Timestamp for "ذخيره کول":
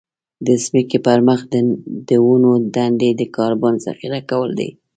3.85-4.49